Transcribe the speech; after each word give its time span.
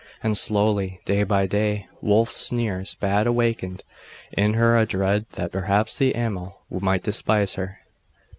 And 0.23 0.35
slowly, 0.35 0.99
day 1.05 1.21
by 1.21 1.45
day, 1.45 1.85
Wulf's 2.01 2.35
sneers 2.35 2.95
bad 2.95 3.27
awakened 3.27 3.83
in 4.31 4.55
her 4.55 4.75
a 4.75 4.87
dread 4.87 5.27
that 5.33 5.51
perhaps 5.51 5.99
the 5.99 6.13
Amal 6.15 6.63
might 6.71 7.03
despise 7.03 7.53
her.... 7.53 7.77